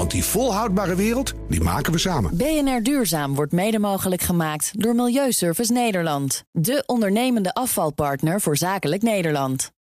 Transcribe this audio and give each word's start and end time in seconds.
Want 0.00 0.12
die 0.12 0.24
volhoudbare 0.24 0.94
wereld, 0.94 1.34
die 1.48 1.60
maken 1.60 1.92
we 1.92 1.98
samen. 1.98 2.36
BNR 2.36 2.82
Duurzaam 2.82 3.34
wordt 3.34 3.52
mede 3.52 3.78
mogelijk 3.78 4.22
gemaakt 4.22 4.72
door 4.82 4.94
Milieuservice 4.94 5.72
Nederland. 5.72 6.44
De 6.52 6.82
ondernemende 6.86 7.54
afvalpartner 7.54 8.40
voor 8.40 8.56
zakelijk 8.56 9.02
Nederland. 9.02 9.72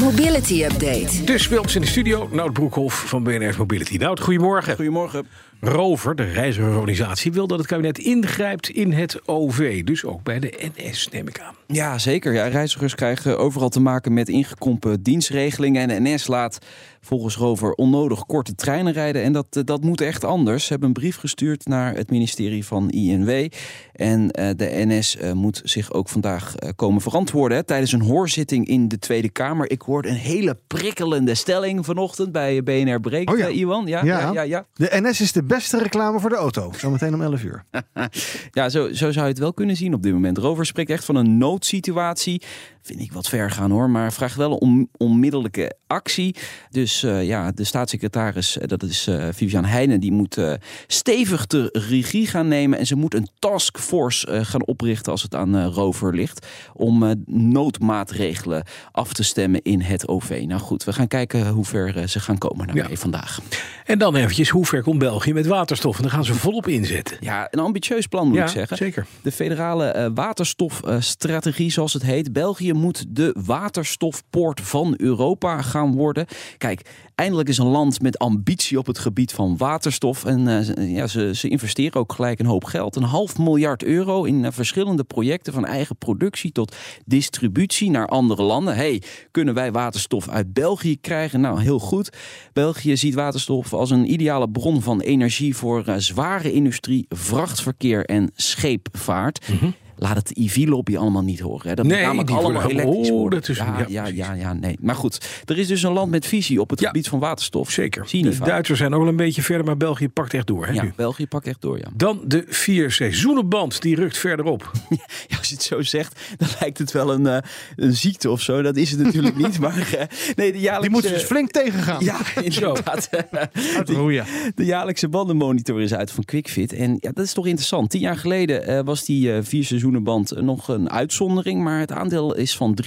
Mobility 0.00 0.64
Update. 0.64 1.24
Dus 1.24 1.48
bij 1.48 1.58
ons 1.58 1.74
in 1.74 1.80
de 1.80 1.86
studio, 1.86 2.28
Nout 2.32 2.52
Broekhoff 2.52 3.08
van 3.08 3.22
BNR 3.22 3.54
Mobility. 3.58 3.96
Nout, 3.96 4.20
goedemorgen. 4.20 4.74
Goedemorgen. 4.74 5.26
Rover, 5.64 6.14
de 6.14 6.24
reizigerorganisatie, 6.24 7.32
wil 7.32 7.46
dat 7.46 7.58
het 7.58 7.66
kabinet 7.66 7.98
ingrijpt 7.98 8.68
in 8.68 8.92
het 8.92 9.28
OV. 9.28 9.84
Dus 9.84 10.04
ook 10.04 10.22
bij 10.22 10.38
de 10.38 10.70
NS, 10.76 11.08
neem 11.08 11.28
ik 11.28 11.40
aan. 11.40 11.54
Ja, 11.66 11.98
zeker. 11.98 12.32
Ja, 12.32 12.46
reizigers 12.46 12.94
krijgen 12.94 13.38
overal 13.38 13.68
te 13.68 13.80
maken 13.80 14.12
met 14.12 14.28
ingekrompen 14.28 15.02
dienstregelingen. 15.02 15.90
En 15.90 16.04
de 16.04 16.10
NS 16.10 16.26
laat 16.26 16.58
volgens 17.00 17.36
Rover 17.36 17.72
onnodig 17.72 18.26
korte 18.26 18.54
treinen 18.54 18.92
rijden. 18.92 19.22
En 19.22 19.32
dat, 19.32 19.46
eh, 19.50 19.62
dat 19.64 19.82
moet 19.82 20.00
echt 20.00 20.24
anders. 20.24 20.64
Ze 20.64 20.70
hebben 20.70 20.88
een 20.88 20.94
brief 20.94 21.16
gestuurd 21.16 21.66
naar 21.66 21.94
het 21.94 22.10
ministerie 22.10 22.64
van 22.64 22.90
INW. 22.90 23.48
En 23.92 24.20
uh, 24.20 24.48
de 24.56 24.70
NS 24.86 25.16
uh, 25.16 25.32
moet 25.32 25.60
zich 25.64 25.92
ook 25.92 26.08
vandaag 26.08 26.54
uh, 26.58 26.70
komen 26.76 27.00
verantwoorden. 27.00 27.56
Hè, 27.56 27.64
tijdens 27.64 27.92
een 27.92 28.02
hoorzitting 28.02 28.66
in 28.66 28.88
de 28.88 28.98
Tweede 28.98 29.30
Kamer. 29.30 29.70
Ik 29.70 29.82
hoorde 29.82 30.08
een 30.08 30.14
hele 30.14 30.58
prikkelende 30.66 31.34
stelling 31.34 31.84
vanochtend 31.84 32.32
bij 32.32 32.62
BNR 32.62 33.00
Breekt, 33.00 33.32
oh 33.32 33.38
ja. 33.38 33.48
Iwan. 33.48 33.86
Ja, 33.86 34.04
ja. 34.04 34.20
Ja, 34.20 34.32
ja, 34.32 34.42
ja, 34.42 34.66
De 34.74 34.88
NS 35.02 35.20
is 35.20 35.32
de 35.32 35.42
beste 35.54 35.78
reclame 35.78 36.20
voor 36.20 36.30
de 36.30 36.36
auto. 36.36 36.72
Zometeen 36.76 37.14
om 37.14 37.22
11 37.22 37.42
uur. 37.42 37.64
ja, 38.58 38.68
zo, 38.68 38.92
zo 38.92 39.12
zou 39.12 39.24
je 39.24 39.30
het 39.30 39.38
wel 39.38 39.54
kunnen 39.54 39.76
zien 39.76 39.94
op 39.94 40.02
dit 40.02 40.12
moment. 40.12 40.38
Rover 40.38 40.66
spreekt 40.66 40.90
echt 40.90 41.04
van 41.04 41.16
een 41.16 41.38
noodsituatie. 41.38 42.42
Vind 42.82 43.00
ik 43.00 43.12
wat 43.12 43.28
ver 43.28 43.50
gaan 43.50 43.70
hoor, 43.70 43.90
maar 43.90 44.12
vraagt 44.12 44.36
wel 44.36 44.56
om 44.56 44.88
onmiddellijke 44.96 45.72
actie. 45.86 46.36
Dus 46.70 47.02
uh, 47.02 47.26
ja, 47.26 47.52
de 47.52 47.64
staatssecretaris, 47.64 48.58
dat 48.66 48.82
is 48.82 49.08
uh, 49.08 49.28
Vivian 49.32 49.64
Heijnen, 49.64 50.00
die 50.00 50.12
moet 50.12 50.36
uh, 50.36 50.52
stevig 50.86 51.46
de 51.46 51.68
regie 51.88 52.26
gaan 52.26 52.48
nemen. 52.48 52.78
En 52.78 52.86
ze 52.86 52.96
moet 52.96 53.14
een 53.14 53.28
taskforce 53.38 54.44
gaan 54.44 54.66
oprichten 54.66 55.12
als 55.12 55.22
het 55.22 55.34
aan 55.34 55.64
Rover 55.64 56.14
ligt. 56.14 56.46
Om 56.74 57.24
noodmaatregelen 57.26 58.64
af 58.92 59.12
te 59.12 59.22
stemmen 59.22 59.62
in 59.62 59.80
het 59.80 60.08
OV. 60.08 60.42
Nou 60.46 60.60
goed, 60.60 60.84
we 60.84 60.92
gaan 60.92 61.08
kijken 61.08 61.48
hoe 61.48 61.64
ver 61.64 62.08
ze 62.08 62.20
gaan 62.20 62.38
komen 62.38 62.66
daarmee 62.66 62.90
ja. 62.90 62.96
vandaag. 62.96 63.40
En 63.84 63.98
dan 63.98 64.14
eventjes, 64.14 64.48
hoe 64.48 64.66
ver 64.66 64.82
komt 64.82 64.98
België 64.98 65.32
met 65.32 65.46
waterstof? 65.46 65.96
En 65.96 66.02
daar 66.02 66.12
gaan 66.12 66.24
ze 66.24 66.34
volop 66.34 66.68
inzetten. 66.68 67.16
Ja, 67.20 67.48
een 67.50 67.60
ambitieus 67.60 68.06
plan 68.06 68.26
moet 68.26 68.36
ja, 68.36 68.44
ik 68.44 68.50
zeggen. 68.50 68.76
zeker. 68.76 69.06
De 69.22 69.32
federale 69.32 70.10
waterstofstrategie, 70.14 71.70
zoals 71.70 71.92
het 71.92 72.02
heet. 72.02 72.32
België 72.32 72.71
moet 72.74 73.04
de 73.08 73.36
waterstofpoort 73.44 74.60
van 74.60 74.94
Europa 74.96 75.62
gaan 75.62 75.94
worden. 75.94 76.26
Kijk, 76.58 76.90
eindelijk 77.14 77.48
is 77.48 77.58
een 77.58 77.66
land 77.66 78.02
met 78.02 78.18
ambitie 78.18 78.78
op 78.78 78.86
het 78.86 78.98
gebied 78.98 79.32
van 79.32 79.56
waterstof. 79.56 80.24
En 80.24 80.40
uh, 80.46 80.94
ja, 80.96 81.06
ze, 81.06 81.34
ze, 81.34 81.48
investeren 81.48 82.00
ook 82.00 82.12
gelijk 82.12 82.38
een 82.38 82.46
hoop 82.46 82.64
geld. 82.64 82.96
Een 82.96 83.02
half 83.02 83.38
miljard 83.38 83.84
euro 83.84 84.24
in 84.24 84.44
uh, 84.44 84.48
verschillende 84.50 85.04
projecten 85.04 85.52
van 85.52 85.64
eigen 85.64 85.96
productie 85.96 86.52
tot 86.52 86.76
distributie 87.04 87.90
naar 87.90 88.06
andere 88.06 88.42
landen. 88.42 88.74
Hey, 88.74 89.02
kunnen 89.30 89.54
wij 89.54 89.72
waterstof 89.72 90.28
uit 90.28 90.52
België 90.52 91.00
krijgen? 91.00 91.40
Nou, 91.40 91.60
heel 91.60 91.78
goed. 91.78 92.10
België 92.52 92.96
ziet 92.96 93.14
waterstof 93.14 93.72
als 93.72 93.90
een 93.90 94.12
ideale 94.12 94.50
bron 94.50 94.82
van 94.82 95.00
energie 95.00 95.56
voor 95.56 95.88
uh, 95.88 95.94
zware 95.96 96.52
industrie, 96.52 97.06
vrachtverkeer 97.08 98.04
en 98.04 98.30
scheepvaart. 98.34 99.48
Mm 99.60 99.74
laat 99.96 100.16
het 100.16 100.36
EV-lobby 100.36 100.96
allemaal 100.96 101.22
niet 101.22 101.40
horen. 101.40 101.68
Hè. 101.68 101.74
Dat 101.74 101.86
nee, 101.86 101.96
moet 101.96 102.06
namelijk 102.06 102.30
allemaal 102.30 102.70
elektrisch 102.70 103.10
oh, 103.10 103.18
worden. 103.18 103.40
Dat 103.40 103.48
is, 103.48 103.56
ja, 103.56 103.84
ja, 103.88 104.06
ja, 104.06 104.32
ja, 104.32 104.52
nee. 104.52 104.76
Maar 104.80 104.94
goed, 104.94 105.42
er 105.44 105.58
is 105.58 105.66
dus 105.66 105.82
een 105.82 105.92
land 105.92 106.10
met 106.10 106.26
visie 106.26 106.60
op 106.60 106.70
het 106.70 106.80
ja, 106.80 106.86
gebied 106.86 107.08
van 107.08 107.18
waterstof. 107.18 107.70
Zeker. 107.70 108.06
De 108.10 108.38
Duitsers 108.38 108.78
zijn 108.78 108.94
ook 108.94 109.00
wel 109.00 109.08
een 109.08 109.16
beetje 109.16 109.42
verder, 109.42 109.66
maar 109.66 109.76
België 109.76 110.08
pakt 110.08 110.34
echt 110.34 110.46
door. 110.46 110.66
Hè, 110.66 110.72
ja, 110.72 110.82
nu. 110.82 110.92
België 110.96 111.26
pakt 111.26 111.46
echt 111.46 111.60
door, 111.60 111.78
ja. 111.78 111.88
Dan 111.94 112.20
de 112.24 112.44
vier 112.48 112.90
seizoenenband, 112.90 113.82
die 113.82 113.94
rukt 113.96 114.18
verder 114.18 114.44
op. 114.44 114.70
Ja, 115.26 115.38
als 115.38 115.48
je 115.48 115.54
het 115.54 115.62
zo 115.62 115.82
zegt, 115.82 116.20
dan 116.38 116.48
lijkt 116.60 116.78
het 116.78 116.92
wel 116.92 117.12
een, 117.12 117.24
uh, 117.24 117.36
een 117.76 117.96
ziekte 117.96 118.30
of 118.30 118.40
zo. 118.40 118.62
Dat 118.62 118.76
is 118.76 118.90
het 118.90 119.00
natuurlijk 119.00 119.36
niet. 119.36 119.58
Maar 119.60 119.76
uh, 119.76 120.00
nee, 120.34 120.52
de 120.52 120.60
jaarlijkse... 120.60 120.80
Die 120.80 120.90
moeten 120.90 121.12
dus 121.12 121.22
flink 121.22 121.50
tegengaan. 121.50 122.04
Ja, 122.04 122.18
inderdaad. 122.42 123.08
de, 123.86 124.22
de 124.54 124.64
jaarlijkse 124.64 125.08
bandenmonitor 125.08 125.80
is 125.80 125.94
uit 125.94 126.10
van 126.10 126.24
QuickFit. 126.24 126.72
En 126.72 126.96
ja, 127.00 127.10
dat 127.12 127.24
is 127.24 127.32
toch 127.32 127.46
interessant. 127.46 127.90
Tien 127.90 128.00
jaar 128.00 128.16
geleden 128.16 128.70
uh, 128.70 128.80
was 128.84 129.04
die 129.04 129.28
uh, 129.28 129.38
vier 129.42 129.64
seizoenenband 129.82 130.40
nog 130.40 130.68
een 130.68 130.90
uitzondering. 130.90 131.62
Maar 131.62 131.80
het 131.80 131.92
aandeel 131.92 132.34
is 132.34 132.56
van 132.56 132.78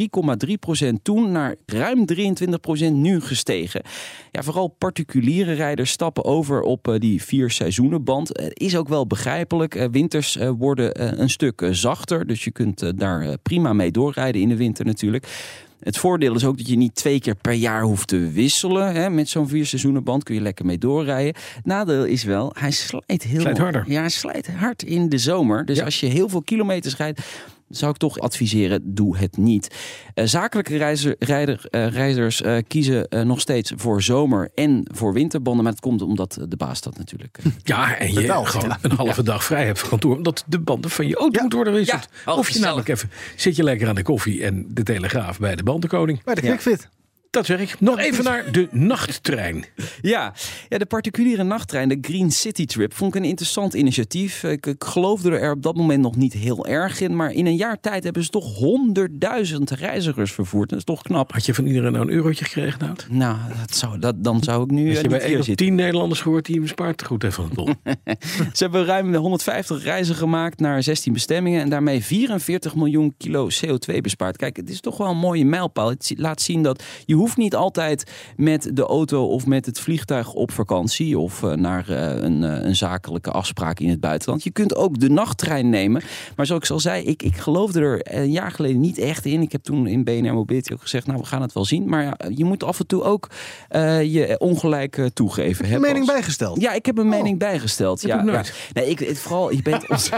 3,3% 0.86 0.94
toen 1.02 1.32
naar 1.32 1.56
ruim 1.66 2.06
23% 2.90 2.92
nu 2.92 3.22
gestegen. 3.22 3.82
Ja, 4.32 4.44
vooral 4.44 4.68
particuliere 4.68 5.54
rijders 5.54 5.92
stappen 5.92 6.26
over 6.26 6.62
op 6.62 6.88
uh, 6.88 7.00
die 7.00 7.24
vier 7.24 7.52
seizoenenband. 7.52 8.28
Het 8.28 8.60
is 8.60 8.78
ook 8.78 8.88
wel 8.88 9.08
begrijpelijk. 9.08 9.76
Uh, 9.76 9.86
winters 9.92 10.38
worden 10.58 11.22
een 11.22 11.30
stuk 11.30 11.68
zachter. 11.72 12.28
Dus 12.28 12.44
je 12.44 12.52
kunt 12.52 12.98
daar 13.00 13.38
prima 13.38 13.74
mee 13.74 13.92
doorrijden 13.92 14.42
in 14.42 14.50
de 14.50 14.58
winter 14.58 14.86
natuurlijk. 14.86 15.28
Het 15.80 15.98
voordeel 15.98 16.36
is 16.36 16.46
ook 16.46 16.58
dat 16.58 16.68
je 16.68 16.78
niet 16.78 16.96
twee 16.96 17.20
keer 17.20 17.36
per 17.36 17.54
jaar 17.54 17.82
hoeft 17.82 18.08
te 18.08 18.30
wisselen. 18.32 18.94
Hè. 18.94 19.10
Met 19.10 19.30
zo'n 19.30 19.48
vier 19.48 19.66
kun 20.24 20.36
je 20.36 20.42
lekker 20.42 20.66
mee 20.66 20.78
doorrijden. 20.78 21.42
Nadeel 21.64 22.06
is 22.06 22.24
wel, 22.24 22.54
hij 22.58 22.72
slijt 22.72 23.24
heel 23.24 23.42
slijt 23.42 23.58
harder. 23.58 23.84
Ja, 23.88 24.00
hij 24.00 24.10
slijt 24.10 24.48
hard 24.48 24.84
in 24.84 25.10
de 25.10 25.18
zomer. 25.18 25.66
Dus 25.66 25.78
ja. 25.78 25.84
als 25.84 26.00
je 26.00 26.06
heel 26.06 26.30
veel 26.30 26.42
kilometers 26.42 26.98
rijdt, 26.98 27.22
zou 27.70 27.92
ik 27.92 27.98
toch 27.98 28.20
adviseren, 28.20 28.96
doe 28.96 29.18
het 29.18 29.38
niet. 29.38 29.76
Uh, 30.16 30.26
zakelijke 30.26 30.78
reizer, 30.78 31.16
rijder, 31.20 31.66
uh, 31.72 31.88
reizigers 31.88 32.42
uh, 32.42 32.58
kiezen 32.68 33.08
nog 33.24 33.40
steeds 33.40 33.72
voor 33.76 34.02
zomer- 34.02 34.52
en 34.56 34.88
voor 34.92 35.14
winterbanden. 35.14 35.64
Maar 35.64 35.72
het 35.72 35.82
komt 35.82 36.02
omdat 36.02 36.40
de 36.50 36.58
baas 36.58 36.82
dat 36.82 36.98
natuurlijk... 36.98 37.40
ja, 37.64 37.98
en 37.98 38.14
je 38.14 38.22
Betaalt, 38.22 38.48
gewoon 38.48 38.70
ja. 38.70 38.78
een 38.82 38.92
halve 38.92 39.24
dag 39.24 39.44
vrij 39.44 39.66
hebt 39.66 39.80
van 39.80 39.90
kantoor. 39.90 40.16
Omdat 40.16 40.44
de 40.48 40.60
banden 40.60 40.92
van 40.92 41.08
je 41.08 41.16
auto 41.16 41.34
Ja. 41.36 41.42
moeten 41.42 41.60
worden 41.60 41.74
gewisseld. 41.74 42.10
Ja, 42.26 42.32
oh, 42.32 42.38
of 42.38 42.50
je 42.50 42.60
namelijk 42.60 42.88
even, 42.88 43.10
zit 43.36 43.56
je 43.56 43.64
lekker 43.64 43.88
aan 43.88 43.96
de 43.96 44.04
koffie 44.04 44.44
en 44.44 44.66
de 44.70 44.84
telegraaf 44.84 45.40
bij 45.40 45.56
de 45.56 45.64
bandenkoning. 45.64 46.24
Bij 46.24 46.36
de 46.36 46.42
Ja. 46.42 46.58
Dat 47.36 47.46
zeg 47.46 47.60
ik. 47.60 47.80
Nog 47.80 48.00
even 48.00 48.24
naar 48.24 48.52
de 48.52 48.68
nachttrein. 48.72 49.66
Ja. 50.02 50.34
ja, 50.70 50.78
de 50.78 50.86
particuliere 50.86 51.44
nachttrein, 51.44 51.90
de 51.90 51.98
Green 52.02 52.32
City 52.32 52.66
Trip, 52.66 52.94
vond 52.94 53.16
ik 53.16 53.22
een 53.22 53.28
interessant 53.28 53.74
initiatief. 53.74 54.44
Ik, 54.44 54.66
ik 54.66 54.84
geloofde 54.84 55.38
er 55.38 55.52
op 55.52 55.64
dat 55.64 55.76
moment 55.76 56.02
nog 56.02 56.16
niet 56.16 56.34
heel 56.34 56.66
erg 56.66 57.00
in. 57.00 57.16
Maar 57.16 57.32
in 57.32 57.46
een 57.46 57.56
jaar 57.56 57.80
tijd 57.80 58.04
hebben 58.04 58.24
ze 58.24 58.30
toch 58.30 58.56
honderdduizend 58.56 59.70
reizigers 59.72 60.32
vervoerd. 60.32 60.70
Dat 60.70 60.78
is 60.78 60.84
toch 60.84 61.02
knap. 61.02 61.32
Had 61.32 61.46
je 61.46 61.54
van 61.54 61.66
iedereen 61.66 61.92
nou 61.92 62.06
een 62.06 62.14
eurotje 62.14 62.46
gekregen, 62.46 62.80
Nout? 62.80 63.08
Nou, 63.10 63.38
dat 63.60 63.76
zou, 63.76 64.00
dat, 64.00 64.24
dan 64.24 64.44
zou 64.44 64.64
ik 64.64 64.72
nu 64.72 64.88
Heb 64.88 64.96
eh, 64.96 65.02
je 65.02 65.10
bij 65.10 65.20
één 65.20 65.30
hier 65.30 65.38
op 65.38 65.44
zitten. 65.44 65.66
tien 65.66 65.76
Nederlanders 65.76 66.22
gehoord 66.22 66.46
die 66.46 66.56
hem 66.56 66.68
spaart 66.68 67.04
goed 67.06 67.22
heeft 67.22 67.36
van 67.36 67.46
het 67.46 67.54
bol? 67.54 67.66
Ze 68.54 68.64
hebben 68.64 68.86
ruim 68.86 69.16
150 69.16 69.84
reizen 69.84 70.16
gemaakt 70.16 70.60
naar 70.60 70.84
16 70.84 71.14
bestemmingen 71.14 71.62
en 71.62 71.70
daarmee 71.70 72.04
44 72.04 72.76
miljoen 72.76 73.14
kilo 73.18 73.50
CO2 73.50 73.98
bespaard. 74.02 74.38
Kijk, 74.38 74.58
het 74.58 74.70
is 74.70 74.80
toch 74.80 74.98
wel 74.98 75.10
een 75.10 75.18
mooie 75.18 75.46
mijlpaal. 75.46 75.90
Het 75.90 76.14
laat 76.18 76.42
zien 76.42 76.64
dat 76.64 76.84
je 77.06 77.14
hoeft 77.14 77.25
niet 77.36 77.56
altijd 77.56 78.12
met 78.38 78.70
de 78.74 78.86
auto 78.86 79.26
of 79.28 79.46
met 79.46 79.66
het 79.66 79.80
vliegtuig 79.80 80.34
op 80.34 80.52
vakantie 80.52 81.18
of 81.20 81.42
uh, 81.42 81.54
naar 81.54 81.86
uh, 81.90 82.24
een, 82.24 82.42
uh, 82.42 82.64
een, 82.64 82.76
zakelijke 82.76 83.32
afspraak 83.32 83.80
in 83.80 83.90
het 83.90 84.00
buitenland. 84.00 84.44
Je 84.44 84.52
kunt 84.52 84.76
ook 84.76 85.00
de 85.00 85.10
nachttrein 85.10 85.70
nemen. 85.70 86.02
Maar 86.36 86.46
zoals 86.46 86.64
ik 86.64 86.70
al 86.70 86.80
zei, 86.80 87.04
ik, 87.04 87.24
ik 87.24 87.38
geloofde 87.38 87.80
er 87.80 88.16
een 88.16 88.32
jaar 88.32 88.52
geleden 88.52 88.80
niet 88.80 88.98
echt 88.98 89.26
in. 89.26 89.42
Ik 89.42 89.52
heb 89.52 89.64
toen 89.64 89.88
in 89.88 90.04
BNR 90.04 90.34
Mobility 90.34 90.74
ook 90.74 90.82
gezegd, 90.82 91.08
nou 91.08 91.20
we 91.20 91.26
gaan 91.26 91.42
het 91.42 91.54
wel 91.54 91.66
zien. 91.66 91.90
Maar 91.90 92.04
ja, 92.04 92.18
je 92.36 92.46
moet 92.46 92.64
af 92.64 92.80
en 92.80 92.88
toe 92.88 93.04
ook 93.04 93.30
je 94.04 94.36
ongelijk 94.40 95.10
toegeven. 95.14 95.66
Heb 95.66 95.74
je 95.74 95.88
mening 95.88 96.06
bijgesteld? 96.06 96.62
Ja, 96.62 96.74
ik 96.74 96.86
heb 96.86 96.98
een 96.98 97.04
Oh. 97.06 97.12
mening 97.12 97.40
bijgesteld. 97.40 98.02
Ja. 98.02 98.44
Nee, 98.74 98.90
ik, 98.90 99.00
het, 99.00 99.20
vooral, 99.20 99.52
je 99.52 99.62
bent, 99.62 99.86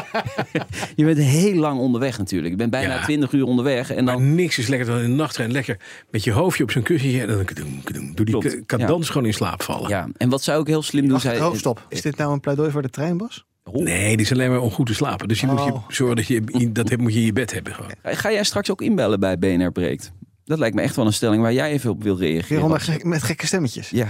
je 0.96 1.06
bent 1.06 1.18
heel 1.18 1.54
lang 1.54 1.80
onderweg 1.80 2.18
natuurlijk. 2.18 2.52
Je 2.52 2.58
bent 2.58 2.72
bijna 2.72 2.94
Ja. 2.94 3.04
20 3.04 3.32
uur 3.32 3.44
onderweg. 3.44 3.92
En 3.92 4.04
Maar 4.04 4.14
dan, 4.14 4.36
niks 4.36 4.58
is 4.58 4.68
lekker 4.68 4.88
dan 4.88 4.98
in 4.98 5.10
de 5.10 5.16
nachttrein. 5.16 5.52
Lekker 5.52 5.80
met 6.10 6.24
je 6.24 6.32
hoofdje 6.32 6.64
op 6.64 6.72
zo'n 6.72 6.84
kussentje. 7.00 7.22
En 7.22 7.28
dan 7.94 8.12
doe 8.16 8.26
die 8.26 8.40
Klopt, 8.40 8.66
cadans 8.66 9.10
gewoon 9.10 9.28
in 9.28 9.34
slaap 9.34 9.64
vallen. 9.64 9.90
ja, 9.90 10.08
en 10.18 10.30
wat 10.30 10.44
zou 10.44 10.62
ik 10.62 10.68
heel 10.68 10.82
slim 10.82 11.08
doen? 11.08 11.20
Zij, 11.20 11.42
oh, 11.42 11.54
stop. 11.56 11.86
Is 11.90 12.02
dit 12.02 12.18
nou 12.18 12.34
een 12.34 12.40
pleidooi 12.40 12.72
voor 12.72 12.82
de 12.82 12.90
treinbos? 12.90 13.46
Nee, 13.72 14.18
die 14.18 14.26
is 14.26 14.32
alleen 14.32 14.50
maar 14.50 14.60
om 14.62 14.72
goed 14.72 14.86
te 14.86 14.94
slapen. 14.94 15.28
Dus 15.28 15.40
je 15.42 15.48
moet 15.48 15.64
je 15.64 15.72
Oh. 15.74 15.90
zorgen 15.90 16.16
dat 16.16 16.28
je 16.28 16.72
dat 16.72 16.98
moet 16.98 17.14
je 17.14 17.20
in 17.20 17.26
je 17.26 17.34
bed 17.34 17.54
hebben. 17.54 17.74
Gewoon. 17.76 17.92
Ga 18.04 18.32
jij 18.32 18.44
straks 18.44 18.72
ook 18.72 18.82
inbellen 18.82 19.20
bij 19.20 19.38
BNR 19.40 19.72
Breekt? 19.72 20.12
Dat 20.46 20.60
lijkt 20.60 20.76
me 20.76 20.82
echt 20.82 20.96
wel 20.96 21.06
een 21.06 21.14
stelling 21.14 21.42
waar 21.42 21.54
jij 21.54 21.72
even 21.72 21.90
op 21.90 22.04
wil 22.04 22.18
reageren. 22.18 22.80
met 23.04 23.24
gekke 23.24 23.46
stemmetjes. 23.48 23.90
Ja, 23.90 24.08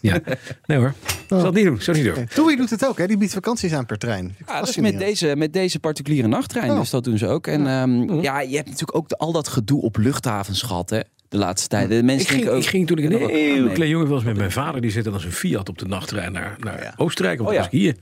Ja, 0.00 0.20
nee 0.66 0.78
hoor. 0.78 0.94
zal 1.28 1.44
het 1.44 1.54
niet 1.54 1.64
doen. 1.64 1.80
Zou 1.80 1.96
niet 2.02 2.14
doen. 2.14 2.26
TUI 2.34 2.56
doet 2.56 2.70
het 2.70 2.86
ook, 2.86 2.98
hè? 2.98 3.06
Die 3.06 3.16
biedt 3.16 3.32
vakanties 3.32 3.72
aan 3.72 3.86
per 3.86 3.98
trein. 3.98 4.36
Ja, 4.46 4.58
dat 4.60 4.68
is 4.68 4.76
met 4.76 4.98
deze, 4.98 5.36
met 5.36 5.52
deze 5.52 5.78
particuliere 5.80 6.28
nachttrein. 6.28 6.70
Oh. 6.70 6.78
Dus 6.78 6.90
dat 6.90 7.04
doen 7.04 7.18
ze 7.18 7.26
ook. 7.26 7.46
En 7.46 7.66
ehm, 7.66 8.20
ja, 8.20 8.40
je 8.40 8.56
hebt 8.56 8.68
natuurlijk 8.68 8.96
ook 8.98 9.08
de- 9.08 9.16
al 9.18 9.32
dat 9.32 9.48
gedoe 9.48 9.82
op 9.82 9.96
luchthavens 9.96 10.62
gehad, 10.62 10.90
hè? 10.90 11.00
De 11.30 11.38
laatste 11.38 11.68
tijd. 11.68 11.88
De 11.88 12.02
mensen 12.02 12.20
Ik 12.20 12.26
ging, 12.26 12.40
denken 12.40 12.52
ook, 12.56 12.62
ik 12.62 12.68
ging 12.68 12.86
toen 12.86 12.98
ik 12.98 13.04
een 13.04 13.18
heel 13.18 13.62
nee. 13.64 13.72
klein 13.72 13.90
jongen 13.90 14.08
was 14.08 14.22
met 14.24 14.36
mijn 14.36 14.52
vader. 14.52 14.80
Die 14.80 14.90
zette 14.90 15.10
dan 15.10 15.20
zijn 15.20 15.32
Fiat 15.32 15.68
op 15.68 15.78
de 15.78 15.86
nachttrein 15.86 16.32
naar, 16.32 16.56
naar 16.60 16.82
ja. 16.82 16.94
Oostenrijk. 16.96 17.38
Want 17.38 17.50
Oh, 17.50 17.54
dan 17.56 17.64
ja. 17.64 17.70
was 17.70 17.80
ik 17.80 17.86
hier. 17.86 17.96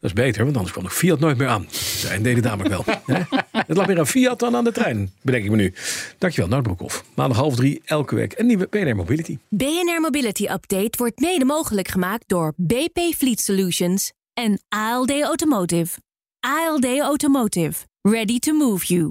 Dat 0.00 0.10
is 0.10 0.12
beter, 0.12 0.44
want 0.44 0.56
anders 0.56 0.72
kwam 0.74 0.84
ik 0.84 0.90
Fiat 0.90 1.18
nooit 1.18 1.36
meer 1.38 1.48
aan. 1.48 1.66
Zij 1.70 2.22
deed 2.22 2.36
het 2.36 2.44
namelijk 2.44 2.74
wel. 2.74 2.84
Hè? 3.16 3.22
Het 3.50 3.76
lag 3.76 3.86
meer 3.86 3.98
aan 3.98 4.06
Fiat 4.06 4.38
dan 4.38 4.56
aan 4.56 4.64
de 4.64 4.72
trein, 4.72 5.12
bedenk 5.22 5.44
ik 5.44 5.50
me 5.50 5.56
nu. 5.56 5.74
Dankjewel, 6.18 6.48
Nout 6.50 6.62
Broekhoff. 6.62 7.04
Maandag 7.14 7.36
half 7.38 7.54
drie, 7.56 7.82
elke 7.84 8.14
week 8.14 8.38
een 8.38 8.46
nieuwe 8.46 8.66
BNR 8.70 8.96
Mobility. 8.96 9.38
BNR 9.48 10.00
Mobility 10.00 10.44
Update 10.44 10.98
wordt 10.98 11.20
mede 11.20 11.44
mogelijk 11.44 11.88
gemaakt 11.88 12.24
door 12.26 12.52
BP 12.56 12.98
Fleet 13.16 13.40
Solutions 13.40 14.12
en 14.34 14.60
ALD 14.68 15.20
Automotive. 15.22 15.98
ALD 16.40 16.98
Automotive. 16.98 17.84
Ready 18.02 18.38
to 18.38 18.52
move 18.52 18.86
you. 18.86 19.10